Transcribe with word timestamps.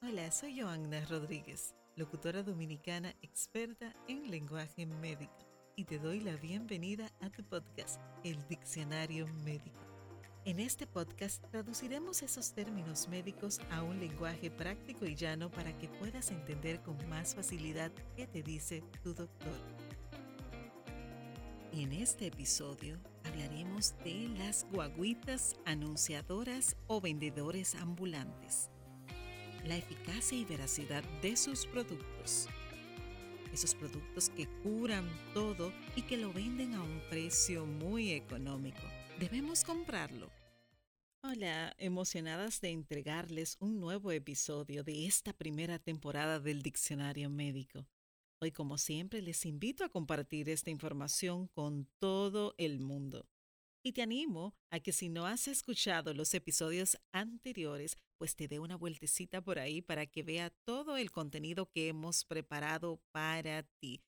Hola, 0.00 0.30
soy 0.30 0.60
Joanna 0.60 1.04
Rodríguez, 1.06 1.74
locutora 1.96 2.44
dominicana 2.44 3.16
experta 3.20 3.96
en 4.06 4.30
lenguaje 4.30 4.86
médico, 4.86 5.34
y 5.74 5.86
te 5.86 5.98
doy 5.98 6.20
la 6.20 6.36
bienvenida 6.36 7.10
a 7.20 7.30
tu 7.30 7.42
podcast, 7.42 8.00
El 8.22 8.46
Diccionario 8.46 9.26
Médico. 9.44 9.80
En 10.44 10.60
este 10.60 10.86
podcast 10.86 11.44
traduciremos 11.50 12.22
esos 12.22 12.52
términos 12.52 13.08
médicos 13.08 13.60
a 13.72 13.82
un 13.82 13.98
lenguaje 13.98 14.52
práctico 14.52 15.04
y 15.04 15.16
llano 15.16 15.50
para 15.50 15.76
que 15.76 15.88
puedas 15.88 16.30
entender 16.30 16.80
con 16.82 16.96
más 17.08 17.34
facilidad 17.34 17.90
qué 18.14 18.28
te 18.28 18.44
dice 18.44 18.84
tu 19.02 19.14
doctor. 19.14 19.58
En 21.72 21.92
este 21.92 22.28
episodio 22.28 22.98
hablaremos 23.24 23.96
de 24.04 24.28
las 24.38 24.64
guaguitas 24.70 25.56
anunciadoras 25.64 26.76
o 26.86 27.00
vendedores 27.00 27.74
ambulantes 27.74 28.70
la 29.64 29.76
eficacia 29.76 30.38
y 30.38 30.44
veracidad 30.44 31.02
de 31.22 31.36
sus 31.36 31.66
productos. 31.66 32.48
Esos 33.52 33.74
productos 33.74 34.30
que 34.30 34.46
curan 34.62 35.08
todo 35.34 35.72
y 35.96 36.02
que 36.02 36.16
lo 36.16 36.32
venden 36.32 36.74
a 36.74 36.82
un 36.82 37.00
precio 37.08 37.66
muy 37.66 38.12
económico. 38.12 38.82
¿Debemos 39.18 39.64
comprarlo? 39.64 40.30
Hola, 41.22 41.74
emocionadas 41.78 42.60
de 42.60 42.70
entregarles 42.70 43.56
un 43.58 43.80
nuevo 43.80 44.12
episodio 44.12 44.84
de 44.84 45.06
esta 45.06 45.32
primera 45.32 45.78
temporada 45.78 46.38
del 46.38 46.62
Diccionario 46.62 47.28
Médico. 47.28 47.86
Hoy, 48.40 48.52
como 48.52 48.78
siempre, 48.78 49.20
les 49.20 49.44
invito 49.44 49.84
a 49.84 49.88
compartir 49.88 50.48
esta 50.48 50.70
información 50.70 51.48
con 51.48 51.88
todo 51.98 52.54
el 52.56 52.78
mundo. 52.78 53.26
Y 53.82 53.92
te 53.92 54.02
animo 54.02 54.54
a 54.70 54.80
que 54.80 54.92
si 54.92 55.08
no 55.08 55.26
has 55.26 55.48
escuchado 55.48 56.12
los 56.12 56.34
episodios 56.34 56.98
anteriores, 57.12 57.96
pues 58.18 58.34
te 58.34 58.48
dé 58.48 58.58
una 58.58 58.76
vueltecita 58.76 59.40
por 59.40 59.58
ahí 59.58 59.80
para 59.80 60.06
que 60.06 60.22
vea 60.22 60.50
todo 60.64 60.96
el 60.96 61.10
contenido 61.10 61.70
que 61.70 61.88
hemos 61.88 62.24
preparado 62.24 63.00
para 63.12 63.62
ti. 63.62 64.02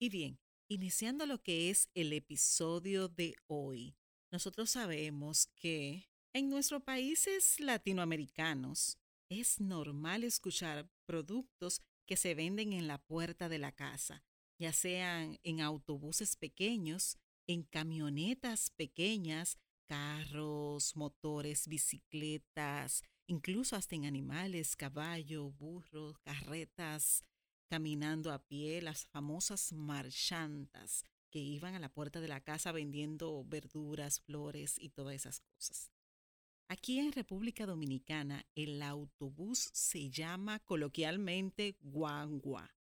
Y 0.00 0.08
bien, 0.08 0.38
iniciando 0.68 1.26
lo 1.26 1.42
que 1.42 1.70
es 1.70 1.90
el 1.94 2.12
episodio 2.12 3.08
de 3.08 3.34
hoy, 3.46 3.96
nosotros 4.32 4.70
sabemos 4.70 5.46
que 5.56 6.08
en 6.32 6.48
nuestros 6.50 6.82
países 6.82 7.60
latinoamericanos 7.60 8.98
es 9.30 9.60
normal 9.60 10.24
escuchar 10.24 10.88
productos 11.06 11.80
que 12.06 12.16
se 12.16 12.34
venden 12.34 12.72
en 12.72 12.86
la 12.86 12.98
puerta 12.98 13.48
de 13.48 13.58
la 13.58 13.72
casa, 13.72 14.22
ya 14.58 14.72
sean 14.72 15.38
en 15.42 15.60
autobuses 15.60 16.36
pequeños, 16.36 17.18
en 17.46 17.62
camionetas 17.62 18.70
pequeñas, 18.70 19.58
carros, 19.86 20.96
motores, 20.96 21.68
bicicletas, 21.68 23.02
incluso 23.26 23.76
hasta 23.76 23.94
en 23.94 24.04
animales, 24.04 24.76
caballo, 24.76 25.50
burro, 25.50 26.14
carretas, 26.22 27.24
caminando 27.68 28.32
a 28.32 28.38
pie, 28.38 28.82
las 28.82 29.06
famosas 29.06 29.72
marchantas 29.72 31.04
que 31.30 31.38
iban 31.40 31.74
a 31.74 31.80
la 31.80 31.88
puerta 31.88 32.20
de 32.20 32.28
la 32.28 32.40
casa 32.40 32.72
vendiendo 32.72 33.44
verduras, 33.44 34.20
flores 34.20 34.76
y 34.78 34.90
todas 34.90 35.14
esas 35.14 35.40
cosas. 35.40 35.90
Aquí 36.68 36.98
en 36.98 37.12
República 37.12 37.66
Dominicana 37.66 38.44
el 38.54 38.82
autobús 38.82 39.70
se 39.72 40.10
llama 40.10 40.58
coloquialmente 40.60 41.76
guangua. 41.80 42.74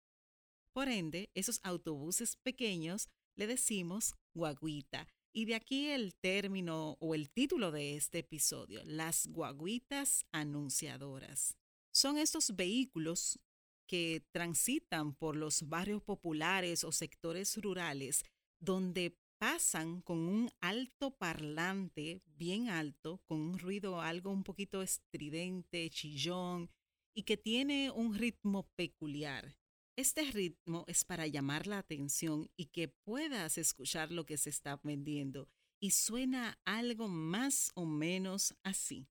Por 0.73 0.89
ende, 0.89 1.31
esos 1.35 1.61
autobuses 1.63 2.37
pequeños 2.37 3.09
le 3.37 3.47
decimos 3.47 4.15
guaguita. 4.35 5.07
Y 5.33 5.47
de 5.47 5.57
aquí 5.57 5.89
el 5.89 6.15
término 6.15 6.97
o 7.01 7.15
el 7.15 7.31
título 7.31 7.73
de 7.73 7.97
este 7.97 8.21
episodio, 8.21 8.83
las 8.85 9.27
guaguitas 9.27 10.25
anunciadoras. 10.31 11.57
Son 11.91 12.19
estos 12.19 12.55
vehículos 12.55 13.41
que 13.87 14.25
transitan 14.31 15.15
por 15.15 15.37
los 15.37 15.69
barrios 15.69 16.03
populares 16.03 16.85
o 16.85 16.93
sectores 16.93 17.57
rurales 17.61 18.25
donde 18.61 19.19
pasan 19.39 20.01
con 20.01 20.19
un 20.19 20.51
alto 20.61 21.11
parlante 21.11 22.23
bien 22.27 22.69
alto, 22.69 23.21
con 23.27 23.41
un 23.41 23.59
ruido 23.59 24.01
algo 24.01 24.31
un 24.31 24.45
poquito 24.45 24.83
estridente, 24.83 25.91
chillón 25.91 26.71
y 27.15 27.25
que 27.25 27.37
tiene 27.37 27.91
un 27.91 28.15
ritmo 28.15 28.69
peculiar. 28.75 29.57
Este 29.97 30.23
ritmo 30.23 30.85
es 30.89 31.05
para 31.05 31.29
llamar 31.29 31.69
la 31.69 31.79
atención 31.79 32.51
y 32.57 32.67
que 32.67 32.89
puedas 32.89 33.59
escuchar 33.59 34.11
lo 34.11 34.27
que 34.27 34.37
se 34.37 34.51
está 34.51 34.81
vendiendo 34.83 35.49
y 35.79 35.93
suena 35.93 36.59
algo 36.65 37.07
más 37.07 37.71
o 37.75 37.85
menos 37.85 38.57
así. 38.65 39.07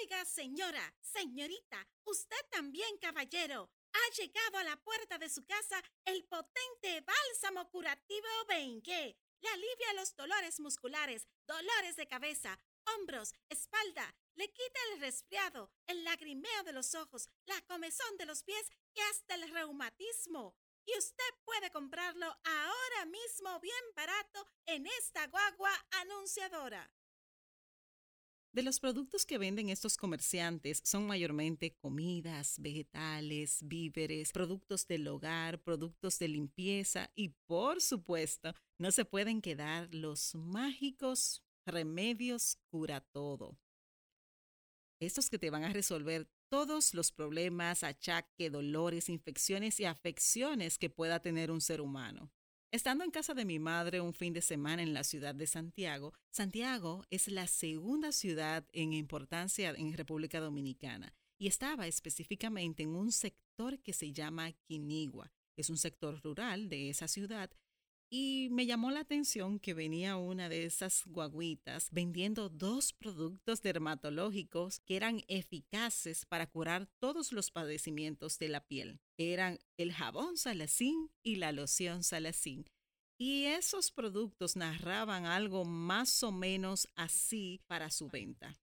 Oiga, 0.00 0.24
señora, 0.24 0.94
señorita, 1.02 1.86
usted 2.04 2.40
también, 2.50 2.96
caballero, 2.98 3.70
ha 3.92 4.14
llegado 4.16 4.56
a 4.56 4.64
la 4.64 4.76
puerta 4.82 5.18
de 5.18 5.28
su 5.28 5.44
casa 5.44 5.82
el 6.06 6.24
potente 6.24 7.02
bálsamo 7.02 7.68
curativo 7.70 8.26
Bengue. 8.48 9.18
Le 9.42 9.48
alivia 9.50 9.92
los 9.96 10.16
dolores 10.16 10.60
musculares, 10.60 11.28
dolores 11.46 11.96
de 11.96 12.08
cabeza, 12.08 12.58
hombros, 12.96 13.34
espalda, 13.50 14.14
le 14.34 14.48
quita 14.48 14.80
el 14.92 15.00
resfriado, 15.00 15.70
el 15.86 16.02
lagrimeo 16.04 16.62
de 16.64 16.72
los 16.72 16.94
ojos, 16.94 17.28
la 17.44 17.60
comezón 17.62 18.16
de 18.16 18.26
los 18.26 18.42
pies 18.42 18.70
y 18.94 19.00
hasta 19.10 19.34
el 19.34 19.50
reumatismo. 19.50 20.56
Y 20.86 20.96
usted 20.98 21.24
puede 21.44 21.70
comprarlo 21.70 22.26
ahora 22.26 23.06
mismo 23.06 23.58
bien 23.60 23.84
barato 23.96 24.46
en 24.66 24.86
esta 24.86 25.26
guagua 25.28 25.70
anunciadora. 26.02 26.90
De 28.52 28.62
los 28.62 28.78
productos 28.78 29.26
que 29.26 29.38
venden 29.38 29.68
estos 29.68 29.96
comerciantes 29.96 30.80
son 30.84 31.06
mayormente 31.08 31.74
comidas, 31.74 32.60
vegetales, 32.60 33.58
víveres, 33.66 34.30
productos 34.30 34.86
del 34.86 35.08
hogar, 35.08 35.60
productos 35.62 36.20
de 36.20 36.28
limpieza 36.28 37.10
y 37.16 37.30
por 37.46 37.80
supuesto 37.80 38.54
no 38.78 38.92
se 38.92 39.04
pueden 39.04 39.42
quedar 39.42 39.92
los 39.92 40.36
mágicos 40.36 41.42
remedios 41.66 42.58
cura 42.70 43.00
todo 43.00 43.58
estos 45.00 45.28
que 45.28 45.38
te 45.38 45.50
van 45.50 45.64
a 45.64 45.72
resolver 45.72 46.28
todos 46.54 46.94
los 46.94 47.10
problemas, 47.10 47.82
achaques, 47.82 48.52
dolores, 48.52 49.08
infecciones 49.08 49.80
y 49.80 49.86
afecciones 49.86 50.78
que 50.78 50.88
pueda 50.88 51.18
tener 51.18 51.50
un 51.50 51.60
ser 51.60 51.80
humano. 51.80 52.30
Estando 52.70 53.02
en 53.02 53.10
casa 53.10 53.34
de 53.34 53.44
mi 53.44 53.58
madre 53.58 54.00
un 54.00 54.14
fin 54.14 54.32
de 54.32 54.40
semana 54.40 54.80
en 54.80 54.94
la 54.94 55.02
ciudad 55.02 55.34
de 55.34 55.48
Santiago, 55.48 56.14
Santiago 56.30 57.04
es 57.10 57.26
la 57.26 57.48
segunda 57.48 58.12
ciudad 58.12 58.68
en 58.72 58.92
importancia 58.92 59.74
en 59.76 59.94
República 59.94 60.38
Dominicana 60.38 61.12
y 61.40 61.48
estaba 61.48 61.88
específicamente 61.88 62.84
en 62.84 62.90
un 62.90 63.10
sector 63.10 63.80
que 63.80 63.92
se 63.92 64.12
llama 64.12 64.52
Quinigua. 64.52 65.32
Es 65.56 65.70
un 65.70 65.76
sector 65.76 66.22
rural 66.22 66.68
de 66.68 66.88
esa 66.88 67.08
ciudad 67.08 67.50
y 68.16 68.48
me 68.52 68.64
llamó 68.64 68.92
la 68.92 69.00
atención 69.00 69.58
que 69.58 69.74
venía 69.74 70.16
una 70.16 70.48
de 70.48 70.66
esas 70.66 71.02
guaguitas 71.04 71.88
vendiendo 71.90 72.48
dos 72.48 72.92
productos 72.92 73.60
dermatológicos 73.60 74.78
que 74.86 74.94
eran 74.94 75.24
eficaces 75.26 76.24
para 76.24 76.46
curar 76.46 76.86
todos 77.00 77.32
los 77.32 77.50
padecimientos 77.50 78.38
de 78.38 78.50
la 78.50 78.60
piel. 78.60 79.00
Eran 79.16 79.58
el 79.78 79.92
jabón 79.92 80.36
salacín 80.36 81.10
y 81.24 81.36
la 81.36 81.50
loción 81.50 82.04
salacín. 82.04 82.70
Y 83.18 83.46
esos 83.46 83.90
productos 83.90 84.54
narraban 84.54 85.26
algo 85.26 85.64
más 85.64 86.22
o 86.22 86.30
menos 86.30 86.86
así 86.94 87.62
para 87.66 87.90
su 87.90 88.06
venta. 88.06 88.56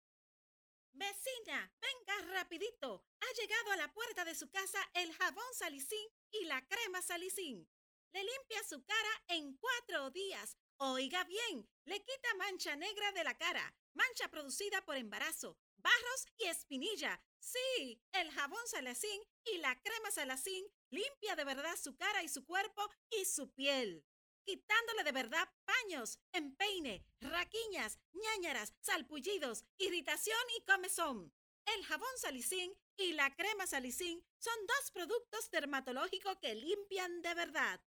Vecina, 0.93 1.73
venga 1.81 2.35
rapidito. 2.35 3.05
Ha 3.19 3.41
llegado 3.41 3.73
a 3.73 3.77
la 3.79 3.93
puerta 3.93 4.25
de 4.25 4.37
su 4.37 4.49
casa 4.49 4.79
el 4.95 5.13
jabón 5.13 5.43
salicín 5.55 6.07
y 6.31 6.45
la 6.45 6.65
crema 6.69 7.03
salicín 7.03 7.67
le 8.13 8.25
limpia 8.25 8.63
su 8.69 8.83
cara 8.85 9.25
en 9.29 9.57
cuatro 9.57 10.11
días. 10.11 10.57
Oiga 10.79 11.25
bien, 11.25 11.69
le 11.85 12.01
quita 12.03 12.35
mancha 12.39 12.75
negra 12.77 13.13
de 13.13 13.25
la 13.25 13.37
cara, 13.37 13.75
mancha 13.95 14.29
producida 14.29 14.85
por 14.85 14.97
embarazo, 14.97 15.59
barros 15.77 16.27
y 16.39 16.47
espinilla. 16.47 17.23
Sí, 17.39 18.03
el 18.13 18.31
jabón 18.33 18.67
salacín 18.67 19.23
y 19.45 19.59
la 19.59 19.81
crema 19.81 20.11
salacín 20.11 20.65
limpia 20.91 21.37
de 21.37 21.45
verdad 21.45 21.77
su 21.77 21.97
cara 21.97 22.23
y 22.23 22.29
su 22.29 22.45
cuerpo 22.45 22.89
y 23.11 23.25
su 23.25 23.53
piel, 23.53 24.05
quitándole 24.45 25.05
de 25.05 25.13
verdad 25.13 25.49
paños, 25.65 26.19
empeine, 26.33 27.05
raquiñas, 27.21 27.99
ñañaras, 28.13 28.75
salpullidos, 28.81 29.65
irritación 29.79 30.39
y 30.59 30.65
comezón. 30.65 31.33
El 31.67 31.85
jabón 31.85 32.17
salicín 32.17 32.75
y 32.97 33.13
la 33.13 33.35
crema 33.37 33.67
salicín 33.67 34.25
son 34.39 34.55
dos 34.67 34.91
productos 34.93 35.51
dermatológicos 35.51 36.39
que 36.39 36.55
limpian 36.55 37.23
de 37.23 37.35
verdad 37.35 37.81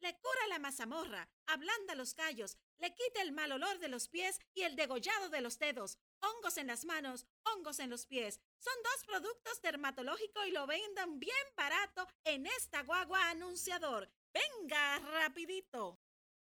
le 0.00 0.16
cura 0.18 0.46
la 0.48 0.58
mazamorra, 0.58 1.28
ablanda 1.46 1.94
los 1.94 2.14
callos, 2.14 2.56
le 2.78 2.94
quita 2.94 3.22
el 3.22 3.32
mal 3.32 3.52
olor 3.52 3.78
de 3.78 3.88
los 3.88 4.08
pies 4.08 4.38
y 4.54 4.62
el 4.62 4.76
degollado 4.76 5.28
de 5.30 5.40
los 5.40 5.58
dedos, 5.58 5.98
hongos 6.20 6.56
en 6.56 6.66
las 6.66 6.84
manos, 6.84 7.26
hongos 7.44 7.78
en 7.80 7.90
los 7.90 8.06
pies. 8.06 8.40
Son 8.58 8.74
dos 8.82 9.04
productos 9.06 9.60
dermatológicos 9.62 10.46
y 10.46 10.52
lo 10.52 10.66
vendan 10.66 11.18
bien 11.18 11.34
barato 11.56 12.06
en 12.24 12.46
esta 12.46 12.82
guagua 12.82 13.30
anunciador. 13.30 14.10
Venga, 14.32 14.98
rapidito. 14.98 15.98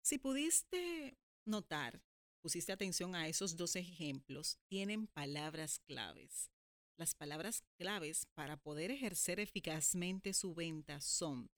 Si 0.01 0.17
pudiste 0.17 1.17
notar, 1.45 2.01
pusiste 2.41 2.71
atención 2.71 3.15
a 3.15 3.27
esos 3.27 3.55
dos 3.55 3.75
ejemplos, 3.75 4.57
tienen 4.67 5.07
palabras 5.07 5.79
claves. 5.79 6.51
Las 6.97 7.15
palabras 7.15 7.63
claves 7.77 8.25
para 8.33 8.57
poder 8.57 8.91
ejercer 8.91 9.39
eficazmente 9.39 10.33
su 10.33 10.53
venta 10.53 10.99
son 10.99 11.49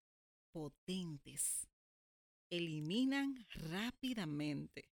potentes, 0.51 1.67
eliminan 2.51 3.47
rápidamente, 3.49 4.91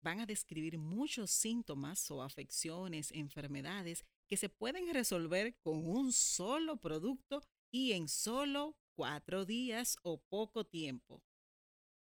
van 0.00 0.20
a 0.20 0.26
describir 0.26 0.78
muchos 0.78 1.30
síntomas 1.30 2.10
o 2.10 2.22
afecciones, 2.22 3.12
enfermedades 3.12 4.04
que 4.26 4.36
se 4.36 4.48
pueden 4.48 4.92
resolver 4.94 5.58
con 5.60 5.86
un 5.86 6.12
solo 6.12 6.78
producto 6.78 7.42
y 7.70 7.92
en 7.92 8.08
solo 8.08 8.76
cuatro 8.94 9.44
días 9.44 9.96
o 10.02 10.18
poco 10.18 10.64
tiempo. 10.64 11.22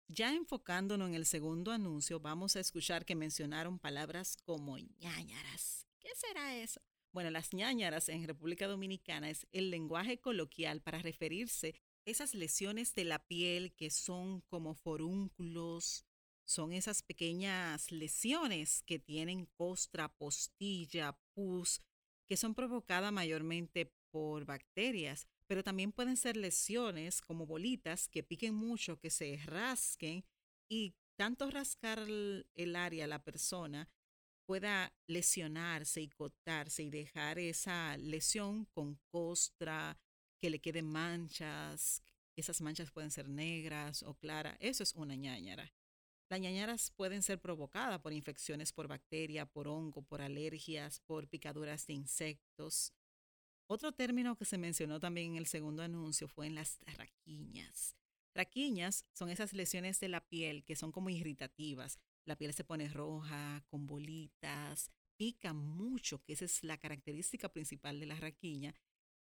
Ya 0.09 0.35
enfocándonos 0.35 1.09
en 1.09 1.15
el 1.15 1.27
segundo 1.27 1.73
anuncio, 1.73 2.21
vamos 2.21 2.57
a 2.57 2.61
escuchar 2.61 3.05
que 3.05 3.15
mencionaron 3.15 3.79
palabras 3.79 4.37
como 4.37 4.77
ñañaras. 4.79 5.87
¿Qué 6.01 6.09
será 6.17 6.57
eso? 6.57 6.81
Bueno, 7.13 7.31
las 7.31 7.53
ñañaras 7.53 8.09
en 8.09 8.27
República 8.27 8.67
Dominicana 8.67 9.31
es 9.31 9.47
el 9.53 9.71
lenguaje 9.71 10.19
coloquial 10.19 10.81
para 10.81 10.99
referirse 10.99 11.75
esas 12.05 12.35
lesiones 12.35 12.95
de 12.95 13.05
la 13.05 13.19
piel 13.27 13.73
que 13.75 13.91
son 13.91 14.41
como 14.43 14.75
forúnculos, 14.75 16.05
son 16.45 16.73
esas 16.73 17.03
pequeñas 17.03 17.93
lesiones 17.93 18.83
que 18.83 18.99
tienen 18.99 19.47
costra, 19.47 20.09
postilla, 20.09 21.19
pus, 21.35 21.81
que 22.29 22.37
son 22.37 22.55
provocadas 22.55 23.13
mayormente 23.13 23.93
por 24.11 24.45
bacterias, 24.45 25.27
pero 25.47 25.63
también 25.63 25.93
pueden 25.93 26.17
ser 26.17 26.37
lesiones 26.37 27.21
como 27.21 27.47
bolitas 27.47 28.09
que 28.09 28.23
piquen 28.23 28.55
mucho, 28.55 28.99
que 28.99 29.11
se 29.11 29.37
rasquen 29.47 30.25
y 30.69 30.95
tanto 31.17 31.51
rascar 31.51 31.99
el 32.01 32.77
área, 32.77 33.07
la 33.07 33.23
persona, 33.23 33.89
pueda 34.47 34.93
lesionarse 35.07 36.01
y 36.01 36.09
cortarse 36.09 36.83
y 36.83 36.91
dejar 36.91 37.39
esa 37.39 37.97
lesión 37.99 38.65
con 38.65 38.99
costra, 39.13 39.97
que 40.41 40.51
le 40.51 40.61
queden 40.61 40.87
manchas, 40.87 42.03
esas 42.37 42.61
manchas 42.61 42.91
pueden 42.91 43.11
ser 43.11 43.29
negras 43.29 44.03
o 44.03 44.15
claras, 44.15 44.57
eso 44.61 44.83
es 44.83 44.95
una 44.95 45.15
ñañara. 45.15 45.73
Las 46.29 46.41
ñañaras 46.41 46.93
pueden 46.93 47.23
ser 47.23 47.41
provocadas 47.41 48.01
por 48.01 48.13
infecciones 48.13 48.73
por 48.73 48.87
bacteria, 48.87 49.47
por 49.47 49.67
hongo, 49.67 50.03
por 50.03 50.23
alergias, 50.23 51.01
por 51.01 51.29
picaduras 51.29 51.87
de 51.87 51.95
insectos. 51.95 52.93
Otro 53.67 53.93
término 53.93 54.37
que 54.37 54.45
se 54.45 54.59
mencionó 54.59 55.01
también 55.01 55.33
en 55.33 55.37
el 55.37 55.47
segundo 55.47 55.83
anuncio 55.83 56.29
fue 56.29 56.47
en 56.47 56.55
las 56.55 56.79
raquiñas. 56.97 57.97
Raquiñas 58.35 59.05
son 59.13 59.29
esas 59.29 59.53
lesiones 59.53 59.99
de 59.99 60.09
la 60.09 60.21
piel 60.21 60.65
que 60.65 60.77
son 60.77 60.93
como 60.93 61.11
irritativas. 61.11 61.99
La 62.25 62.37
piel 62.37 62.55
se 62.55 62.65
pone 62.65 62.89
roja, 62.89 63.65
con 63.67 63.87
bolitas, 63.89 64.91
pica 65.17 65.53
mucho, 65.53 66.23
que 66.23 66.35
esa 66.35 66.45
es 66.45 66.63
la 66.63 66.79
característica 66.79 67.49
principal 67.53 67.99
de 67.99 68.07
la 68.07 68.15
raquiña. 68.15 68.75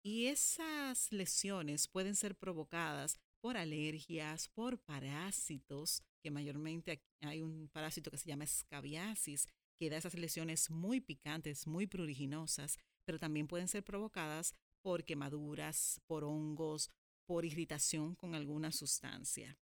Y 0.05 0.27
esas 0.27 1.13
lesiones 1.13 1.87
pueden 1.87 2.17
ser 2.17 2.37
provocadas 2.37 3.19
por 3.41 3.57
alergias, 3.57 4.49
por 4.49 4.79
parásitos, 4.79 6.03
que 6.23 6.31
mayormente 6.31 7.03
hay 7.21 7.41
un 7.41 7.69
parásito 7.69 8.11
que 8.11 8.19
se 8.19 8.29
llama 8.29 8.45
escabiasis, 8.45 9.47
que 9.79 9.91
da 9.91 9.97
esas 9.97 10.15
lesiones 10.15 10.71
muy 10.71 11.01
picantes, 11.01 11.67
muy 11.67 11.87
pruriginosas 11.87 12.79
pero 13.05 13.19
también 13.19 13.47
pueden 13.47 13.69
ser 13.69 13.85
provocadas 13.85 14.55
por 14.81 15.05
quemaduras, 15.05 16.01
por 16.07 16.25
hongos, 16.25 16.91
por 17.27 17.45
irritación 17.45 18.15
con 18.15 18.35
alguna 18.35 18.73
sustancia. 18.73 19.59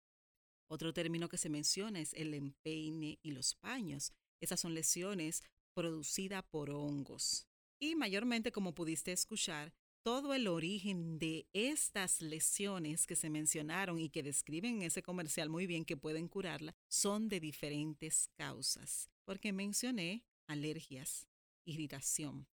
Otro 0.71 0.93
término 0.93 1.29
que 1.29 1.39
se 1.39 1.49
menciona 1.49 2.01
es 2.01 2.13
el 2.15 2.35
empeine 2.35 3.19
y 3.23 3.31
los 3.33 3.55
paños. 3.55 4.13
Esas 4.41 4.61
son 4.61 4.75
lesiones 4.75 5.43
producidas 5.75 6.45
por 6.45 6.71
hongos. 6.71 7.47
Y 7.81 7.95
mayormente, 7.95 8.53
como 8.53 8.75
pudiste 8.75 9.13
escuchar, 9.13 9.73
todo 10.03 10.35
el 10.35 10.49
origen 10.49 11.19
de 11.19 11.49
estas 11.53 12.21
lesiones 12.23 13.07
que 13.07 13.17
se 13.17 13.31
mencionaron 13.31 13.99
y 13.99 14.09
que 14.09 14.23
describen 14.23 14.77
en 14.77 14.83
ese 14.83 15.03
comercial 15.03 15.49
muy 15.49 15.67
bien 15.67 15.85
que 15.85 15.97
pueden 15.97 16.29
curarla 16.29 16.75
son 16.89 17.29
de 17.29 17.41
diferentes 17.41 18.29
causas. 18.37 19.11
Porque 19.25 19.53
mencioné 19.53 20.25
alergias, 20.47 21.29
irritación, 21.65 22.47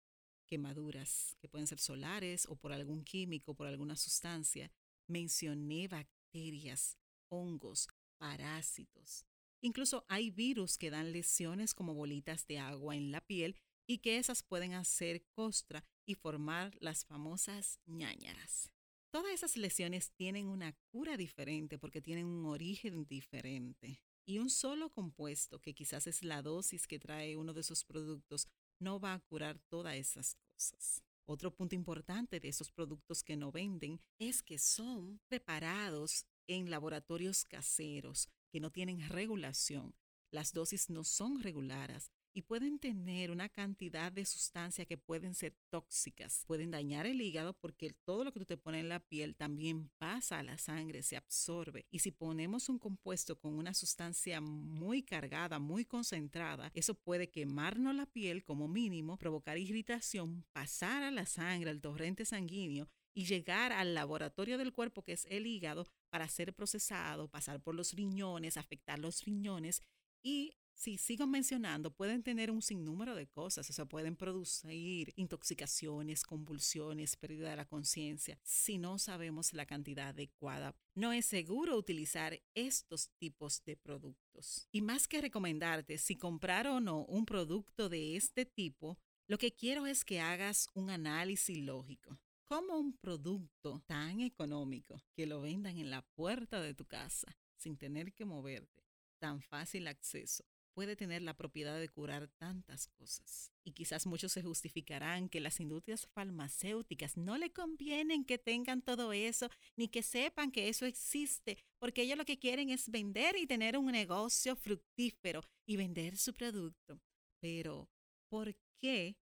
quemaduras, 0.46 1.36
que 1.40 1.48
pueden 1.48 1.66
ser 1.66 1.78
solares 1.78 2.46
o 2.46 2.56
por 2.56 2.72
algún 2.72 3.04
químico, 3.04 3.54
por 3.54 3.66
alguna 3.66 3.96
sustancia. 3.96 4.70
Mencioné 5.06 5.88
bacterias, 5.88 6.98
hongos, 7.28 7.88
parásitos. 8.18 9.24
Incluso 9.60 10.04
hay 10.08 10.30
virus 10.30 10.76
que 10.76 10.90
dan 10.90 11.12
lesiones 11.12 11.72
como 11.74 11.94
bolitas 11.94 12.46
de 12.46 12.58
agua 12.58 12.96
en 12.96 13.12
la 13.12 13.20
piel 13.20 13.56
y 13.86 13.98
que 13.98 14.18
esas 14.18 14.42
pueden 14.42 14.74
hacer 14.74 15.24
costra 15.32 15.84
y 16.06 16.14
formar 16.14 16.76
las 16.80 17.04
famosas 17.04 17.80
ñañaras. 17.86 18.70
Todas 19.10 19.32
esas 19.32 19.56
lesiones 19.56 20.12
tienen 20.12 20.46
una 20.46 20.72
cura 20.90 21.16
diferente 21.16 21.78
porque 21.78 22.00
tienen 22.00 22.26
un 22.26 22.46
origen 22.46 23.06
diferente. 23.06 24.00
Y 24.24 24.38
un 24.38 24.50
solo 24.50 24.88
compuesto, 24.90 25.60
que 25.60 25.74
quizás 25.74 26.06
es 26.06 26.22
la 26.22 26.42
dosis 26.42 26.86
que 26.86 27.00
trae 27.00 27.36
uno 27.36 27.52
de 27.52 27.60
esos 27.60 27.84
productos, 27.84 28.46
no 28.78 29.00
va 29.00 29.14
a 29.14 29.18
curar 29.18 29.58
todas 29.68 29.96
esas 29.96 30.36
cosas. 30.36 31.02
Otro 31.24 31.54
punto 31.54 31.74
importante 31.74 32.40
de 32.40 32.48
esos 32.48 32.70
productos 32.70 33.22
que 33.22 33.36
no 33.36 33.52
venden 33.52 34.00
es 34.18 34.42
que 34.42 34.58
son 34.58 35.20
preparados 35.28 36.24
en 36.46 36.70
laboratorios 36.70 37.44
caseros 37.44 38.28
que 38.50 38.60
no 38.60 38.70
tienen 38.70 39.08
regulación. 39.08 39.94
Las 40.30 40.52
dosis 40.52 40.88
no 40.88 41.04
son 41.04 41.40
reguladas 41.42 42.10
y 42.34 42.42
pueden 42.42 42.78
tener 42.78 43.30
una 43.30 43.48
cantidad 43.48 44.10
de 44.10 44.24
sustancias 44.24 44.86
que 44.86 44.96
pueden 44.96 45.34
ser 45.34 45.54
tóxicas, 45.70 46.44
pueden 46.46 46.70
dañar 46.70 47.06
el 47.06 47.20
hígado 47.20 47.52
porque 47.54 47.92
todo 48.04 48.24
lo 48.24 48.32
que 48.32 48.40
tú 48.40 48.46
te 48.46 48.56
pones 48.56 48.80
en 48.80 48.88
la 48.88 49.00
piel 49.00 49.36
también 49.36 49.90
pasa 49.98 50.38
a 50.38 50.42
la 50.42 50.58
sangre, 50.58 51.02
se 51.02 51.16
absorbe. 51.16 51.86
Y 51.90 51.98
si 51.98 52.10
ponemos 52.10 52.68
un 52.68 52.78
compuesto 52.78 53.38
con 53.38 53.54
una 53.54 53.74
sustancia 53.74 54.40
muy 54.40 55.02
cargada, 55.02 55.58
muy 55.58 55.84
concentrada, 55.84 56.70
eso 56.74 56.94
puede 56.94 57.30
quemarnos 57.30 57.94
la 57.94 58.06
piel 58.06 58.44
como 58.44 58.68
mínimo, 58.68 59.18
provocar 59.18 59.58
irritación, 59.58 60.44
pasar 60.52 61.02
a 61.02 61.10
la 61.10 61.26
sangre, 61.26 61.70
al 61.70 61.80
torrente 61.80 62.24
sanguíneo 62.24 62.88
y 63.14 63.26
llegar 63.26 63.72
al 63.72 63.94
laboratorio 63.94 64.58
del 64.58 64.72
cuerpo 64.72 65.02
que 65.02 65.12
es 65.12 65.26
el 65.30 65.46
hígado 65.46 65.86
para 66.10 66.28
ser 66.28 66.54
procesado, 66.54 67.28
pasar 67.28 67.62
por 67.62 67.74
los 67.74 67.92
riñones, 67.92 68.56
afectar 68.56 68.98
los 68.98 69.24
riñones 69.24 69.82
y 70.22 70.54
si 70.82 70.98
sigo 70.98 71.28
mencionando, 71.28 71.94
pueden 71.94 72.24
tener 72.24 72.50
un 72.50 72.60
sinnúmero 72.60 73.14
de 73.14 73.28
cosas, 73.28 73.70
o 73.70 73.72
sea, 73.72 73.84
pueden 73.84 74.16
producir 74.16 75.12
intoxicaciones, 75.14 76.24
convulsiones, 76.24 77.14
pérdida 77.14 77.50
de 77.50 77.56
la 77.56 77.66
conciencia, 77.66 78.36
si 78.42 78.78
no 78.78 78.98
sabemos 78.98 79.52
la 79.52 79.64
cantidad 79.64 80.08
adecuada. 80.08 80.74
No 80.96 81.12
es 81.12 81.26
seguro 81.26 81.76
utilizar 81.76 82.42
estos 82.56 83.10
tipos 83.18 83.62
de 83.64 83.76
productos. 83.76 84.66
Y 84.72 84.82
más 84.82 85.06
que 85.06 85.20
recomendarte 85.20 85.98
si 85.98 86.16
comprar 86.16 86.66
o 86.66 86.80
no 86.80 87.04
un 87.04 87.26
producto 87.26 87.88
de 87.88 88.16
este 88.16 88.44
tipo, 88.44 88.98
lo 89.28 89.38
que 89.38 89.54
quiero 89.54 89.86
es 89.86 90.04
que 90.04 90.18
hagas 90.18 90.66
un 90.74 90.90
análisis 90.90 91.58
lógico. 91.58 92.18
¿Cómo 92.44 92.76
un 92.76 92.98
producto 92.98 93.84
tan 93.86 94.20
económico 94.20 95.00
que 95.14 95.26
lo 95.26 95.42
vendan 95.42 95.78
en 95.78 95.90
la 95.90 96.02
puerta 96.02 96.60
de 96.60 96.74
tu 96.74 96.86
casa 96.86 97.38
sin 97.56 97.76
tener 97.76 98.12
que 98.12 98.24
moverte, 98.24 98.82
tan 99.20 99.40
fácil 99.40 99.86
acceso, 99.86 100.44
puede 100.74 100.96
tener 100.96 101.22
la 101.22 101.36
propiedad 101.36 101.78
de 101.78 101.88
curar 101.88 102.28
tantas 102.38 102.88
cosas. 102.88 103.52
Y 103.64 103.72
quizás 103.72 104.06
muchos 104.06 104.32
se 104.32 104.42
justificarán 104.42 105.28
que 105.28 105.40
las 105.40 105.60
industrias 105.60 106.06
farmacéuticas 106.06 107.16
no 107.16 107.38
le 107.38 107.52
convienen 107.52 108.24
que 108.24 108.38
tengan 108.38 108.82
todo 108.82 109.12
eso, 109.12 109.48
ni 109.76 109.88
que 109.88 110.02
sepan 110.02 110.50
que 110.50 110.68
eso 110.68 110.86
existe, 110.86 111.58
porque 111.78 112.02
ellos 112.02 112.18
lo 112.18 112.24
que 112.24 112.38
quieren 112.38 112.70
es 112.70 112.90
vender 112.90 113.36
y 113.36 113.46
tener 113.46 113.76
un 113.76 113.86
negocio 113.86 114.56
fructífero 114.56 115.42
y 115.66 115.76
vender 115.76 116.16
su 116.16 116.32
producto. 116.32 117.00
Pero, 117.40 117.88
¿por 118.28 118.54
qué? 118.80 119.16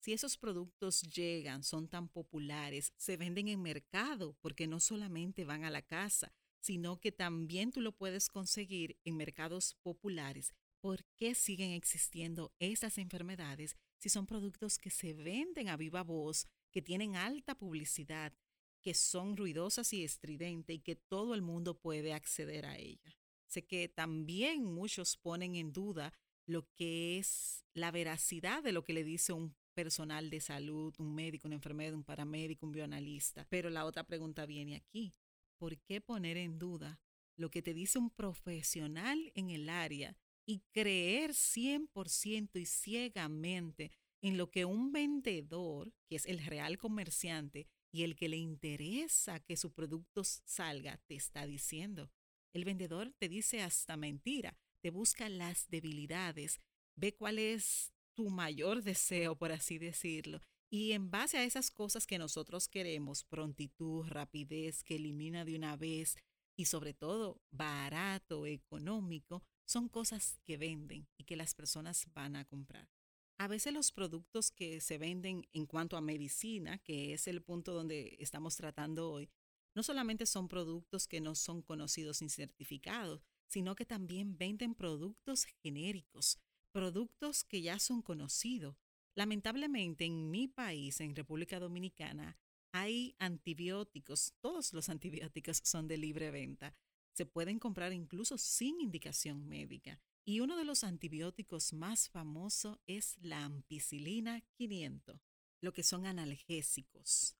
Si 0.00 0.12
esos 0.12 0.36
productos 0.36 1.02
llegan, 1.02 1.62
son 1.62 1.88
tan 1.88 2.08
populares, 2.08 2.92
se 2.96 3.16
venden 3.16 3.48
en 3.48 3.62
mercado, 3.62 4.36
porque 4.40 4.66
no 4.66 4.80
solamente 4.80 5.44
van 5.44 5.64
a 5.64 5.70
la 5.70 5.82
casa, 5.82 6.32
sino 6.60 7.00
que 7.00 7.12
también 7.12 7.70
tú 7.70 7.80
lo 7.80 7.92
puedes 7.92 8.28
conseguir 8.28 8.98
en 9.04 9.16
mercados 9.16 9.76
populares 9.82 10.54
¿por 10.82 11.04
qué 11.16 11.36
siguen 11.36 11.70
existiendo 11.70 12.52
esas 12.58 12.98
enfermedades 12.98 13.76
si 13.98 14.08
son 14.08 14.26
productos 14.26 14.78
que 14.78 14.90
se 14.90 15.14
venden 15.14 15.68
a 15.68 15.76
viva 15.76 16.02
voz, 16.02 16.48
que 16.72 16.82
tienen 16.82 17.14
alta 17.14 17.54
publicidad, 17.54 18.32
que 18.80 18.92
son 18.92 19.36
ruidosas 19.36 19.92
y 19.92 20.02
estridentes 20.02 20.74
y 20.74 20.80
que 20.80 20.96
todo 20.96 21.34
el 21.34 21.42
mundo 21.42 21.78
puede 21.78 22.12
acceder 22.12 22.66
a 22.66 22.76
ella? 22.76 23.16
Sé 23.46 23.64
que 23.64 23.88
también 23.88 24.64
muchos 24.64 25.16
ponen 25.16 25.54
en 25.54 25.72
duda 25.72 26.12
lo 26.46 26.68
que 26.72 27.18
es 27.18 27.64
la 27.74 27.92
veracidad 27.92 28.64
de 28.64 28.72
lo 28.72 28.82
que 28.82 28.92
le 28.92 29.04
dice 29.04 29.32
un 29.32 29.54
personal 29.74 30.30
de 30.30 30.40
salud, 30.40 30.92
un 30.98 31.14
médico, 31.14 31.46
un 31.46 31.54
enfermero, 31.54 31.96
un 31.96 32.02
paramédico, 32.02 32.66
un 32.66 32.72
bioanalista. 32.72 33.46
Pero 33.48 33.70
la 33.70 33.84
otra 33.84 34.04
pregunta 34.04 34.46
viene 34.46 34.74
aquí. 34.74 35.14
¿Por 35.58 35.78
qué 35.78 36.00
poner 36.00 36.36
en 36.38 36.58
duda 36.58 37.00
lo 37.36 37.50
que 37.50 37.62
te 37.62 37.72
dice 37.72 38.00
un 38.00 38.10
profesional 38.10 39.30
en 39.36 39.50
el 39.50 39.68
área 39.68 40.16
y 40.46 40.60
creer 40.72 41.32
100% 41.34 42.60
y 42.60 42.66
ciegamente 42.66 43.92
en 44.22 44.36
lo 44.36 44.50
que 44.50 44.64
un 44.64 44.92
vendedor, 44.92 45.92
que 46.08 46.16
es 46.16 46.26
el 46.26 46.44
real 46.44 46.78
comerciante 46.78 47.66
y 47.92 48.04
el 48.04 48.16
que 48.16 48.28
le 48.28 48.36
interesa 48.36 49.40
que 49.40 49.56
su 49.56 49.72
producto 49.72 50.22
salga, 50.24 50.98
te 51.06 51.16
está 51.16 51.46
diciendo. 51.46 52.10
El 52.54 52.64
vendedor 52.64 53.12
te 53.18 53.28
dice 53.28 53.62
hasta 53.62 53.96
mentira, 53.96 54.56
te 54.80 54.90
busca 54.90 55.28
las 55.28 55.68
debilidades, 55.68 56.60
ve 56.96 57.14
cuál 57.14 57.38
es 57.38 57.92
tu 58.14 58.30
mayor 58.30 58.82
deseo, 58.82 59.36
por 59.36 59.52
así 59.52 59.78
decirlo. 59.78 60.40
Y 60.70 60.92
en 60.92 61.10
base 61.10 61.38
a 61.38 61.44
esas 61.44 61.70
cosas 61.70 62.06
que 62.06 62.18
nosotros 62.18 62.68
queremos, 62.68 63.24
prontitud, 63.24 64.06
rapidez, 64.06 64.82
que 64.82 64.96
elimina 64.96 65.44
de 65.44 65.56
una 65.56 65.76
vez 65.76 66.16
y 66.56 66.66
sobre 66.66 66.94
todo 66.94 67.42
barato, 67.50 68.46
económico, 68.46 69.42
son 69.72 69.88
cosas 69.88 70.38
que 70.44 70.58
venden 70.58 71.08
y 71.16 71.24
que 71.24 71.34
las 71.34 71.54
personas 71.54 72.06
van 72.12 72.36
a 72.36 72.44
comprar. 72.44 72.90
A 73.38 73.48
veces 73.48 73.72
los 73.72 73.90
productos 73.90 74.50
que 74.50 74.82
se 74.82 74.98
venden 74.98 75.48
en 75.54 75.64
cuanto 75.64 75.96
a 75.96 76.02
medicina, 76.02 76.76
que 76.76 77.14
es 77.14 77.26
el 77.26 77.42
punto 77.42 77.72
donde 77.72 78.16
estamos 78.20 78.54
tratando 78.54 79.10
hoy, 79.10 79.30
no 79.74 79.82
solamente 79.82 80.26
son 80.26 80.46
productos 80.48 81.08
que 81.08 81.22
no 81.22 81.34
son 81.34 81.62
conocidos 81.62 82.20
ni 82.20 82.28
certificados, 82.28 83.22
sino 83.46 83.74
que 83.74 83.86
también 83.86 84.36
venden 84.36 84.74
productos 84.74 85.46
genéricos, 85.62 86.38
productos 86.70 87.42
que 87.42 87.62
ya 87.62 87.78
son 87.78 88.02
conocidos. 88.02 88.76
Lamentablemente 89.14 90.04
en 90.04 90.30
mi 90.30 90.48
país, 90.48 91.00
en 91.00 91.16
República 91.16 91.58
Dominicana, 91.58 92.36
hay 92.72 93.16
antibióticos, 93.18 94.34
todos 94.42 94.74
los 94.74 94.88
antibióticos 94.90 95.62
son 95.64 95.88
de 95.88 95.96
libre 95.96 96.30
venta. 96.30 96.76
Se 97.12 97.26
pueden 97.26 97.58
comprar 97.58 97.92
incluso 97.92 98.38
sin 98.38 98.80
indicación 98.80 99.48
médica. 99.48 100.00
Y 100.24 100.40
uno 100.40 100.56
de 100.56 100.64
los 100.64 100.84
antibióticos 100.84 101.72
más 101.72 102.08
famosos 102.08 102.78
es 102.86 103.16
la 103.20 103.44
ampicilina 103.44 104.40
500, 104.54 105.20
lo 105.60 105.72
que 105.72 105.82
son 105.82 106.06
analgésicos. 106.06 107.36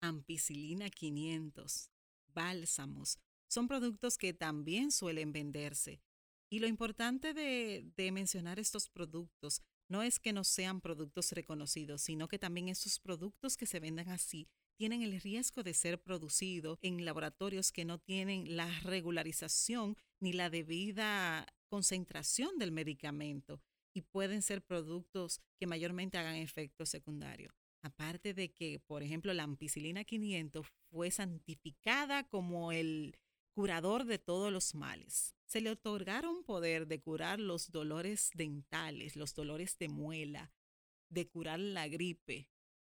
Ampicilina 0.00 0.90
500, 0.90 1.90
bálsamos, 2.26 3.18
son 3.48 3.68
productos 3.68 4.18
que 4.18 4.34
también 4.34 4.90
suelen 4.90 5.32
venderse. 5.32 6.02
Y 6.50 6.58
lo 6.58 6.66
importante 6.66 7.32
de, 7.34 7.90
de 7.96 8.12
mencionar 8.12 8.58
estos 8.58 8.88
productos 8.88 9.62
no 9.88 10.02
es 10.02 10.18
que 10.18 10.32
no 10.32 10.44
sean 10.44 10.80
productos 10.80 11.32
reconocidos, 11.32 12.02
sino 12.02 12.26
que 12.28 12.38
también 12.38 12.68
estos 12.68 12.98
productos 12.98 13.56
que 13.56 13.66
se 13.66 13.80
vendan 13.80 14.08
así 14.08 14.48
tienen 14.76 15.02
el 15.02 15.20
riesgo 15.20 15.62
de 15.62 15.74
ser 15.74 16.02
producidos 16.02 16.78
en 16.82 17.04
laboratorios 17.04 17.72
que 17.72 17.84
no 17.84 17.98
tienen 17.98 18.56
la 18.56 18.68
regularización 18.80 19.96
ni 20.20 20.32
la 20.32 20.50
debida 20.50 21.46
concentración 21.68 22.58
del 22.58 22.72
medicamento 22.72 23.60
y 23.94 24.02
pueden 24.02 24.42
ser 24.42 24.62
productos 24.62 25.40
que 25.58 25.66
mayormente 25.66 26.18
hagan 26.18 26.36
efectos 26.36 26.88
secundarios. 26.88 27.54
Aparte 27.82 28.32
de 28.32 28.52
que, 28.52 28.80
por 28.80 29.02
ejemplo, 29.02 29.32
la 29.34 29.42
ampicilina 29.42 30.04
500 30.04 30.66
fue 30.90 31.10
santificada 31.10 32.26
como 32.28 32.72
el 32.72 33.18
curador 33.54 34.04
de 34.04 34.18
todos 34.18 34.52
los 34.52 34.74
males. 34.74 35.34
Se 35.44 35.60
le 35.60 35.70
otorgaron 35.70 36.44
poder 36.44 36.86
de 36.86 37.00
curar 37.00 37.38
los 37.38 37.70
dolores 37.70 38.30
dentales, 38.34 39.16
los 39.16 39.34
dolores 39.34 39.78
de 39.78 39.88
muela, 39.88 40.52
de 41.08 41.28
curar 41.28 41.60
la 41.60 41.86
gripe. 41.86 42.48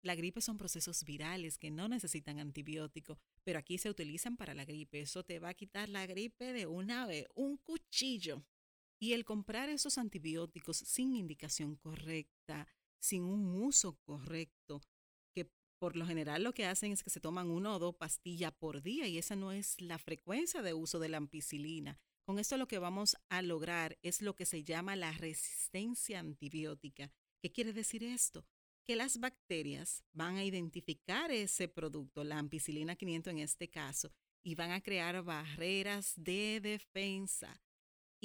La 0.05 0.13
gripe 0.13 0.39
son 0.39 0.59
procesos 0.59 1.03
virales 1.03 1.57
que 1.57 1.71
no 1.71 1.87
necesitan 1.87 2.37
antibiótico, 2.39 3.17
pero 3.43 3.57
aquí 3.57 3.79
se 3.79 3.89
utilizan 3.89 4.37
para 4.37 4.53
la 4.53 4.63
gripe. 4.63 5.01
Eso 5.01 5.23
te 5.23 5.39
va 5.39 5.49
a 5.49 5.53
quitar 5.55 5.89
la 5.89 6.05
gripe 6.05 6.53
de 6.53 6.67
una 6.67 7.07
vez, 7.07 7.25
un 7.33 7.57
cuchillo. 7.57 8.45
Y 8.99 9.13
el 9.13 9.25
comprar 9.25 9.67
esos 9.67 9.97
antibióticos 9.97 10.77
sin 10.77 11.15
indicación 11.15 11.75
correcta, 11.75 12.67
sin 12.99 13.23
un 13.23 13.63
uso 13.63 13.97
correcto, 14.03 14.79
que 15.33 15.49
por 15.79 15.95
lo 15.95 16.05
general 16.05 16.43
lo 16.43 16.53
que 16.53 16.67
hacen 16.67 16.91
es 16.91 17.01
que 17.01 17.09
se 17.09 17.19
toman 17.19 17.49
una 17.49 17.73
o 17.73 17.79
dos 17.79 17.95
pastillas 17.95 18.53
por 18.53 18.83
día 18.83 19.07
y 19.07 19.17
esa 19.17 19.35
no 19.35 19.51
es 19.51 19.81
la 19.81 19.97
frecuencia 19.97 20.61
de 20.61 20.75
uso 20.75 20.99
de 20.99 21.09
la 21.09 21.17
ampicilina. 21.17 21.99
Con 22.27 22.37
esto 22.37 22.57
lo 22.57 22.67
que 22.67 22.77
vamos 22.77 23.17
a 23.29 23.41
lograr 23.41 23.97
es 24.03 24.21
lo 24.21 24.35
que 24.35 24.45
se 24.45 24.63
llama 24.63 24.95
la 24.95 25.11
resistencia 25.13 26.19
antibiótica. 26.19 27.11
¿Qué 27.41 27.51
quiere 27.51 27.73
decir 27.73 28.03
esto? 28.03 28.45
Que 28.85 28.95
las 28.95 29.19
bacterias 29.19 30.03
van 30.13 30.37
a 30.37 30.43
identificar 30.43 31.31
ese 31.31 31.67
producto, 31.67 32.23
la 32.23 32.37
ampicilina 32.37 32.95
500 32.95 33.33
en 33.33 33.39
este 33.39 33.69
caso, 33.69 34.13
y 34.43 34.55
van 34.55 34.71
a 34.71 34.81
crear 34.81 35.23
barreras 35.23 36.13
de 36.15 36.59
defensa 36.61 37.59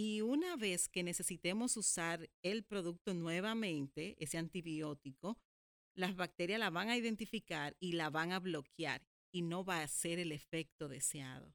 y 0.02 0.22
una 0.22 0.56
vez 0.56 0.88
que 0.88 1.02
necesitemos 1.02 1.76
usar 1.76 2.30
el 2.40 2.64
producto 2.64 3.12
nuevamente, 3.12 4.16
ese 4.18 4.38
antibiótico, 4.38 5.38
las 5.94 6.16
bacterias 6.16 6.58
la 6.58 6.70
van 6.70 6.88
a 6.88 6.96
identificar 6.96 7.76
y 7.80 7.92
la 7.92 8.08
van 8.08 8.32
a 8.32 8.40
bloquear 8.40 9.06
y 9.30 9.42
no 9.42 9.62
va 9.62 9.80
a 9.80 9.82
hacer 9.82 10.18
el 10.18 10.32
efecto 10.32 10.88
deseado. 10.88 11.54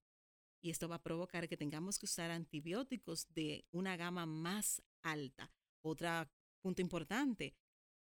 Y 0.62 0.69
esto 0.69 0.88
va 0.88 0.97
a 0.97 1.03
provocar 1.03 1.50
que 1.50 1.57
tengamos 1.57 1.97
que 1.97 2.05
usar 2.05 2.29
antibióticos 2.29 3.33
de 3.33 3.65
una 3.71 3.97
gama 3.97 4.27
más 4.27 4.79
alta. 5.01 5.51
Otro 5.81 6.07
punto 6.62 6.83
importante, 6.83 7.55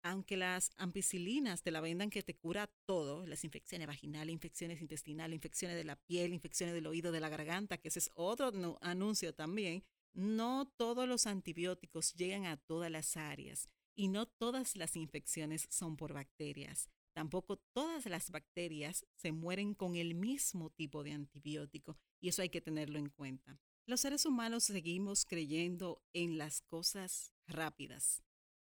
aunque 0.02 0.36
las 0.36 0.72
ampicilinas 0.76 1.62
te 1.62 1.70
la 1.70 1.80
vendan 1.80 2.10
que 2.10 2.22
te 2.22 2.36
cura 2.36 2.70
todo, 2.86 3.26
las 3.26 3.44
infecciones 3.44 3.86
vaginales, 3.86 4.32
infecciones 4.32 4.80
intestinales, 4.80 5.34
infecciones 5.34 5.76
de 5.76 5.84
la 5.84 5.96
piel, 5.96 6.32
infecciones 6.32 6.74
del 6.74 6.86
oído, 6.86 7.12
de 7.12 7.20
la 7.20 7.28
garganta, 7.28 7.78
que 7.78 7.88
ese 7.88 7.98
es 7.98 8.10
otro 8.14 8.78
anuncio 8.80 9.34
también, 9.34 9.84
no 10.12 10.66
todos 10.76 11.06
los 11.06 11.26
antibióticos 11.26 12.14
llegan 12.14 12.46
a 12.46 12.56
todas 12.56 12.90
las 12.90 13.16
áreas 13.16 13.68
y 13.94 14.08
no 14.08 14.26
todas 14.26 14.76
las 14.76 14.96
infecciones 14.96 15.66
son 15.70 15.96
por 15.96 16.12
bacterias. 16.12 16.88
Tampoco 17.12 17.56
todas 17.56 18.06
las 18.06 18.30
bacterias 18.30 19.06
se 19.16 19.32
mueren 19.32 19.74
con 19.74 19.96
el 19.96 20.14
mismo 20.14 20.70
tipo 20.70 21.02
de 21.02 21.12
antibiótico 21.12 21.96
y 22.20 22.28
eso 22.28 22.42
hay 22.42 22.48
que 22.48 22.60
tenerlo 22.60 22.98
en 22.98 23.10
cuenta. 23.10 23.58
Los 23.86 24.00
seres 24.00 24.24
humanos 24.24 24.64
seguimos 24.64 25.24
creyendo 25.24 26.02
en 26.12 26.38
las 26.38 26.60
cosas 26.62 27.34
rápidas, 27.46 28.22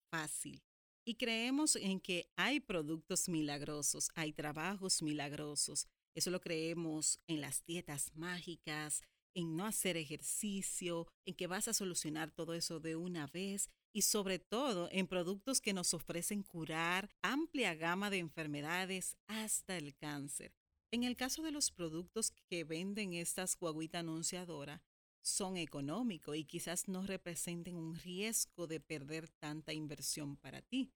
fácil, 0.08 0.62
y 1.06 1.14
creemos 1.14 1.76
en 1.76 2.00
que 2.00 2.28
hay 2.34 2.58
productos 2.58 3.28
milagrosos, 3.28 4.10
hay 4.16 4.32
trabajos 4.32 5.02
milagrosos. 5.02 5.86
Eso 6.16 6.30
lo 6.30 6.40
creemos 6.40 7.20
en 7.28 7.40
las 7.40 7.64
dietas 7.64 8.10
mágicas, 8.16 9.02
en 9.32 9.56
no 9.56 9.66
hacer 9.66 9.96
ejercicio, 9.96 11.06
en 11.24 11.36
que 11.36 11.46
vas 11.46 11.68
a 11.68 11.74
solucionar 11.74 12.32
todo 12.32 12.54
eso 12.54 12.80
de 12.80 12.96
una 12.96 13.28
vez 13.28 13.68
y 13.92 14.02
sobre 14.02 14.40
todo 14.40 14.88
en 14.90 15.06
productos 15.06 15.60
que 15.60 15.72
nos 15.72 15.94
ofrecen 15.94 16.42
curar 16.42 17.08
amplia 17.22 17.76
gama 17.76 18.10
de 18.10 18.18
enfermedades 18.18 19.16
hasta 19.28 19.76
el 19.76 19.94
cáncer. 19.94 20.52
En 20.90 21.04
el 21.04 21.14
caso 21.14 21.42
de 21.42 21.52
los 21.52 21.70
productos 21.70 22.32
que 22.48 22.64
venden 22.64 23.12
estas 23.14 23.56
guaguitas 23.56 24.00
anunciadoras, 24.00 24.80
son 25.22 25.56
económicos 25.56 26.36
y 26.36 26.44
quizás 26.44 26.88
no 26.88 27.02
representen 27.02 27.76
un 27.76 27.96
riesgo 27.96 28.66
de 28.66 28.80
perder 28.80 29.28
tanta 29.28 29.72
inversión 29.72 30.36
para 30.36 30.62
ti. 30.62 30.92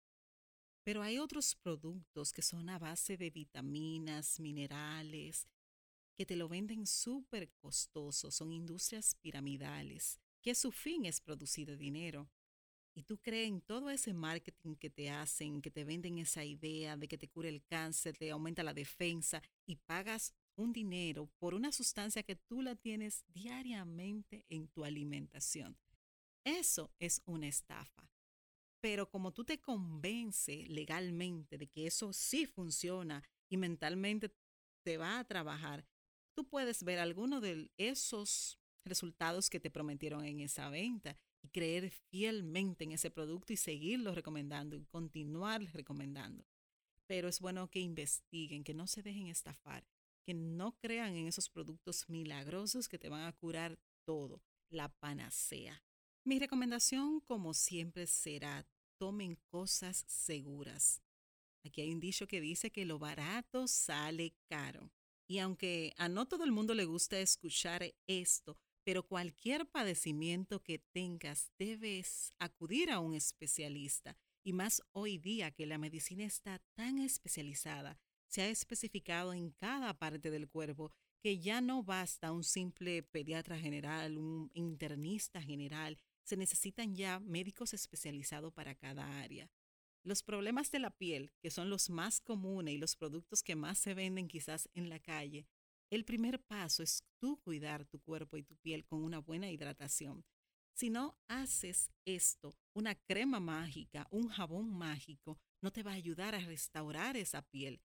Pero 0.82 1.02
hay 1.02 1.18
otros 1.18 1.54
productos 1.54 2.32
que 2.32 2.42
son 2.42 2.68
a 2.70 2.78
base 2.78 3.16
de 3.16 3.30
vitaminas, 3.30 4.40
minerales, 4.40 5.46
que 6.16 6.26
te 6.26 6.36
lo 6.36 6.48
venden 6.48 6.86
súper 6.86 7.50
costoso, 7.62 8.30
son 8.30 8.52
industrias 8.52 9.14
piramidales, 9.14 10.20
que 10.42 10.54
su 10.54 10.70
fin 10.70 11.06
es 11.06 11.20
producir 11.20 11.76
dinero. 11.76 12.28
Y 12.94 13.04
tú 13.04 13.18
crees 13.18 13.48
en 13.48 13.60
todo 13.60 13.88
ese 13.88 14.12
marketing 14.12 14.74
que 14.74 14.90
te 14.90 15.10
hacen, 15.10 15.62
que 15.62 15.70
te 15.70 15.84
venden 15.84 16.18
esa 16.18 16.44
idea 16.44 16.96
de 16.96 17.08
que 17.08 17.16
te 17.16 17.28
cure 17.28 17.48
el 17.48 17.64
cáncer, 17.64 18.16
te 18.16 18.30
aumenta 18.30 18.62
la 18.62 18.74
defensa 18.74 19.42
y 19.64 19.76
pagas 19.76 20.34
un 20.56 20.72
dinero 20.72 21.30
por 21.38 21.54
una 21.54 21.72
sustancia 21.72 22.22
que 22.22 22.36
tú 22.36 22.62
la 22.62 22.74
tienes 22.74 23.24
diariamente 23.28 24.44
en 24.48 24.68
tu 24.68 24.84
alimentación. 24.84 25.78
Eso 26.44 26.90
es 26.98 27.22
una 27.24 27.48
estafa. 27.48 28.10
Pero 28.80 29.10
como 29.10 29.32
tú 29.32 29.44
te 29.44 29.60
convences 29.60 30.68
legalmente 30.68 31.58
de 31.58 31.66
que 31.68 31.86
eso 31.86 32.12
sí 32.12 32.46
funciona 32.46 33.22
y 33.50 33.56
mentalmente 33.56 34.34
te 34.82 34.96
va 34.96 35.18
a 35.18 35.24
trabajar, 35.24 35.86
tú 36.34 36.48
puedes 36.48 36.82
ver 36.82 36.98
alguno 36.98 37.40
de 37.40 37.70
esos 37.76 38.58
resultados 38.84 39.50
que 39.50 39.60
te 39.60 39.70
prometieron 39.70 40.24
en 40.24 40.40
esa 40.40 40.70
venta 40.70 41.16
y 41.42 41.48
creer 41.48 41.90
fielmente 41.90 42.84
en 42.84 42.92
ese 42.92 43.10
producto 43.10 43.52
y 43.52 43.56
seguirlo 43.56 44.14
recomendando 44.14 44.76
y 44.76 44.84
continuar 44.86 45.62
recomendando. 45.72 46.46
Pero 47.06 47.28
es 47.28 47.40
bueno 47.40 47.68
que 47.70 47.80
investiguen, 47.80 48.64
que 48.64 48.74
no 48.74 48.86
se 48.86 49.02
dejen 49.02 49.26
estafar, 49.26 49.86
que 50.24 50.34
no 50.34 50.78
crean 50.78 51.16
en 51.16 51.26
esos 51.26 51.48
productos 51.48 52.08
milagrosos 52.08 52.88
que 52.88 52.98
te 52.98 53.08
van 53.08 53.22
a 53.22 53.32
curar 53.32 53.78
todo, 54.04 54.42
la 54.68 54.88
panacea. 54.88 55.82
Mi 56.22 56.38
recomendación, 56.38 57.20
como 57.20 57.54
siempre, 57.54 58.06
será 58.06 58.66
tomen 58.98 59.36
cosas 59.48 60.04
seguras. 60.06 61.00
Aquí 61.64 61.80
hay 61.80 61.92
un 61.92 62.00
dicho 62.00 62.26
que 62.26 62.40
dice 62.40 62.70
que 62.70 62.84
lo 62.84 62.98
barato 62.98 63.66
sale 63.66 64.34
caro. 64.46 64.90
Y 65.26 65.38
aunque 65.38 65.94
a 65.96 66.08
no 66.08 66.26
todo 66.26 66.44
el 66.44 66.52
mundo 66.52 66.74
le 66.74 66.84
gusta 66.84 67.18
escuchar 67.18 67.94
esto, 68.06 68.58
pero 68.84 69.06
cualquier 69.06 69.66
padecimiento 69.66 70.62
que 70.62 70.78
tengas 70.78 71.50
debes 71.58 72.32
acudir 72.38 72.90
a 72.90 73.00
un 73.00 73.14
especialista 73.14 74.16
Y 74.42 74.52
más 74.52 74.82
hoy 74.92 75.18
día 75.18 75.50
que 75.50 75.66
la 75.66 75.78
medicina 75.78 76.24
está 76.24 76.60
tan 76.74 76.98
especializada, 76.98 77.98
se 78.26 78.42
ha 78.42 78.48
especificado 78.48 79.32
en 79.32 79.50
cada 79.50 79.98
parte 79.98 80.30
del 80.30 80.48
cuerpo 80.48 80.92
que 81.22 81.38
ya 81.38 81.60
no 81.60 81.82
basta 81.82 82.32
un 82.32 82.44
simple 82.44 83.02
pediatra 83.02 83.58
general, 83.58 84.16
un 84.16 84.50
internista 84.54 85.42
general, 85.42 85.98
se 86.30 86.36
necesitan 86.36 86.94
ya 86.94 87.18
médicos 87.18 87.74
especializados 87.74 88.52
para 88.52 88.76
cada 88.76 89.20
área. 89.20 89.50
Los 90.04 90.22
problemas 90.22 90.70
de 90.70 90.78
la 90.78 90.90
piel, 90.90 91.32
que 91.42 91.50
son 91.50 91.68
los 91.68 91.90
más 91.90 92.20
comunes 92.20 92.72
y 92.72 92.78
los 92.78 92.94
productos 92.94 93.42
que 93.42 93.56
más 93.56 93.80
se 93.80 93.94
venden 93.94 94.28
quizás 94.28 94.68
en 94.74 94.88
la 94.88 95.00
calle, 95.00 95.48
el 95.90 96.04
primer 96.04 96.40
paso 96.40 96.84
es 96.84 97.02
tú 97.18 97.40
cuidar 97.40 97.84
tu 97.84 97.98
cuerpo 97.98 98.36
y 98.36 98.44
tu 98.44 98.56
piel 98.58 98.84
con 98.84 99.02
una 99.02 99.18
buena 99.18 99.50
hidratación. 99.50 100.24
Si 100.72 100.88
no 100.88 101.18
haces 101.26 101.90
esto, 102.04 102.54
una 102.74 102.94
crema 102.94 103.40
mágica, 103.40 104.06
un 104.12 104.28
jabón 104.28 104.70
mágico, 104.70 105.36
no 105.60 105.72
te 105.72 105.82
va 105.82 105.90
a 105.90 105.94
ayudar 105.94 106.36
a 106.36 106.46
restaurar 106.46 107.16
esa 107.16 107.42
piel. 107.42 107.82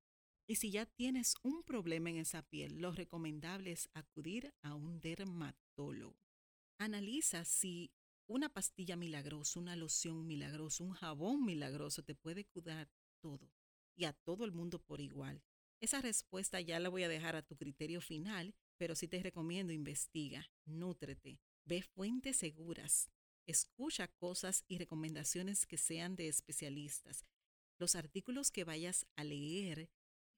Y 0.48 0.58
si 0.58 0.70
ya 0.70 0.86
tienes 0.86 1.34
un 1.42 1.64
problema 1.64 2.12
en 2.12 2.18
esa 2.18 2.44
piel, 2.44 2.80
lo 2.80 2.92
recomendable 2.92 3.72
es 3.72 3.90
acudir 3.96 4.54
a 4.62 4.75
un 4.75 5.00
dermatólogo. 5.00 6.16
Analiza 6.78 7.44
si 7.44 7.92
una 8.27 8.50
pastilla 8.50 8.96
milagrosa, 8.96 9.60
una 9.60 9.75
loción 9.75 10.25
milagrosa, 10.25 10.84
un 10.84 10.91
jabón 10.91 11.46
milagroso 11.46 12.03
te 12.03 12.15
puede 12.15 12.46
cuidar 12.46 12.89
todo 13.20 13.51
y 13.96 14.05
a 14.05 14.13
todo 14.13 14.46
el 14.46 14.51
mundo 14.51 14.79
por 14.79 15.00
igual. 15.00 15.44
Esa 15.79 16.01
respuesta 16.01 16.60
ya 16.62 16.79
la 16.79 16.89
voy 16.89 17.03
a 17.03 17.10
dejar 17.10 17.36
a 17.36 17.46
tu 17.46 17.55
criterio 17.55 18.01
final, 18.01 18.55
pero 18.77 18.96
sí 18.96 19.08
te 19.08 19.22
recomiendo 19.22 19.74
investiga, 19.74 20.50
nútrete, 20.65 21.39
ve 21.65 21.82
fuentes 21.82 22.38
seguras, 22.38 23.10
escucha 23.46 24.08
cosas 24.08 24.63
y 24.67 24.77
recomendaciones 24.77 25.65
que 25.65 25.77
sean 25.77 26.15
de 26.15 26.27
especialistas. 26.27 27.25
Los 27.77 27.96
artículos 27.96 28.51
que 28.51 28.63
vayas 28.63 29.05
a 29.15 29.24
leer, 29.24 29.89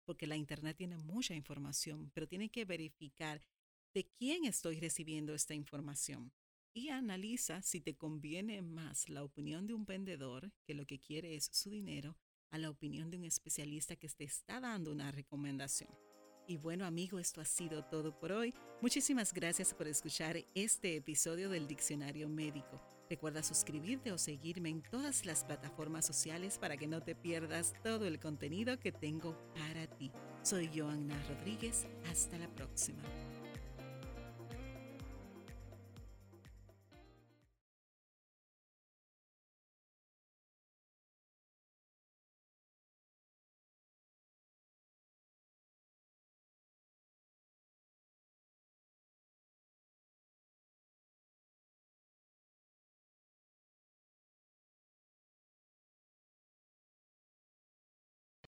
porque 0.03 0.27
la 0.27 0.35
internet 0.35 0.77
tiene 0.77 0.97
mucha 0.97 1.35
información, 1.35 2.11
pero 2.13 2.27
tiene 2.27 2.49
que 2.49 2.65
verificar 2.65 3.41
de 3.93 4.09
quién 4.09 4.45
estoy 4.45 4.79
recibiendo 4.79 5.33
esta 5.33 5.53
información 5.53 6.33
y 6.77 6.89
analiza 6.89 7.63
si 7.63 7.81
te 7.81 7.95
conviene 7.95 8.61
más 8.61 9.09
la 9.09 9.23
opinión 9.23 9.65
de 9.65 9.73
un 9.73 9.83
vendedor 9.83 10.51
que 10.63 10.75
lo 10.75 10.85
que 10.85 10.99
quiere 10.99 11.33
es 11.33 11.49
su 11.51 11.71
dinero 11.71 12.15
a 12.51 12.59
la 12.59 12.69
opinión 12.69 13.09
de 13.09 13.17
un 13.17 13.25
especialista 13.25 13.95
que 13.95 14.07
te 14.07 14.25
está 14.25 14.59
dando 14.59 14.91
una 14.91 15.11
recomendación. 15.11 15.89
Y 16.47 16.57
bueno 16.57 16.85
amigo, 16.85 17.17
esto 17.17 17.41
ha 17.41 17.45
sido 17.45 17.83
todo 17.85 18.17
por 18.19 18.31
hoy. 18.31 18.53
Muchísimas 18.79 19.33
gracias 19.33 19.73
por 19.73 19.87
escuchar 19.87 20.37
este 20.53 20.95
episodio 20.95 21.49
del 21.49 21.67
Diccionario 21.67 22.29
Médico. 22.29 22.79
Recuerda 23.09 23.41
suscribirte 23.41 24.11
o 24.11 24.19
seguirme 24.19 24.69
en 24.69 24.83
todas 24.83 25.25
las 25.25 25.45
plataformas 25.45 26.05
sociales 26.05 26.59
para 26.59 26.77
que 26.77 26.85
no 26.85 27.01
te 27.01 27.15
pierdas 27.15 27.73
todo 27.81 28.05
el 28.05 28.19
contenido 28.19 28.77
que 28.77 28.91
tengo 28.91 29.35
para 29.55 29.87
ti. 29.87 30.11
Soy 30.43 30.69
Joanna 30.73 31.19
Rodríguez. 31.27 31.87
Hasta 32.11 32.37
la 32.37 32.53
próxima. 32.53 33.01